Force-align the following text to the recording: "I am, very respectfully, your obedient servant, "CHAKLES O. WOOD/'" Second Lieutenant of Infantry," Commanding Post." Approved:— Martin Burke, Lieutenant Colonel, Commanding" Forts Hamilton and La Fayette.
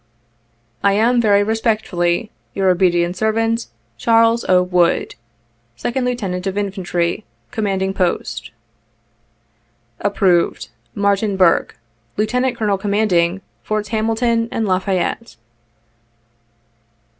"I 0.83 0.93
am, 0.93 1.21
very 1.21 1.43
respectfully, 1.43 2.31
your 2.55 2.71
obedient 2.71 3.15
servant, 3.15 3.67
"CHAKLES 3.99 4.45
O. 4.45 4.65
WOOD/'" 4.65 5.13
Second 5.83 6.05
Lieutenant 6.05 6.47
of 6.47 6.57
Infantry," 6.57 7.23
Commanding 7.51 7.93
Post." 7.93 8.49
Approved:— 10.11 10.69
Martin 11.05 11.37
Burke, 11.37 11.77
Lieutenant 12.17 12.57
Colonel, 12.57 12.79
Commanding" 12.79 13.41
Forts 13.61 13.89
Hamilton 13.89 14.47
and 14.51 14.65
La 14.67 14.79
Fayette. 14.79 15.35